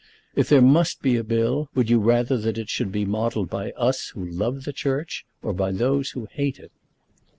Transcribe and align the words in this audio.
If 0.35 0.49
there 0.49 0.63
must 0.63 1.03
be 1.03 1.15
a 1.15 1.23
bill, 1.23 1.69
would 1.75 1.87
you 1.87 1.99
rather 1.99 2.35
that 2.35 2.57
it 2.57 2.69
should 2.71 2.91
be 2.91 3.05
modelled 3.05 3.51
by 3.51 3.69
us 3.73 4.07
who 4.15 4.25
love 4.25 4.63
the 4.63 4.73
Church, 4.73 5.27
or 5.43 5.53
by 5.53 5.71
those 5.71 6.09
who 6.17 6.25
hate 6.31 6.57
it?" 6.57 6.71